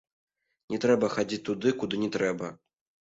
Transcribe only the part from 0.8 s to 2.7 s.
трэба хадзіць туды, куды не трэба.